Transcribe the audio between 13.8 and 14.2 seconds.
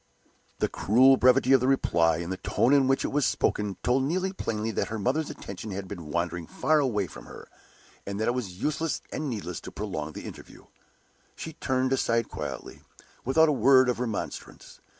of